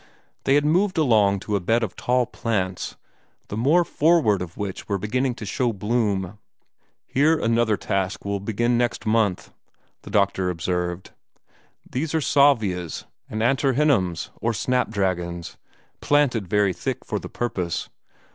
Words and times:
They 0.45 0.55
had 0.55 0.65
moved 0.65 0.97
along 0.97 1.41
to 1.41 1.55
a 1.55 1.59
bed 1.59 1.83
of 1.83 1.95
tall 1.95 2.25
plants, 2.25 2.95
the 3.49 3.55
more 3.55 3.85
forward 3.85 4.41
of 4.41 4.57
which 4.57 4.89
were 4.89 4.97
beginning 4.97 5.35
to 5.35 5.45
show 5.45 5.71
bloom. 5.71 6.39
"Here 7.05 7.37
another 7.37 7.77
task 7.77 8.25
will 8.25 8.39
begin 8.39 8.79
next 8.79 9.05
month," 9.05 9.53
the 10.01 10.09
doctor 10.09 10.49
observed. 10.49 11.11
"These 11.87 12.15
are 12.15 12.19
salvias, 12.19 13.05
pentstemons, 13.29 13.29
and 13.29 13.41
antirrhinums, 13.43 14.31
or 14.41 14.55
snapdragons, 14.55 15.57
planted 16.01 16.47
very 16.47 16.73
thick 16.73 17.05
for 17.05 17.19
the 17.19 17.29
purpose. 17.29 17.87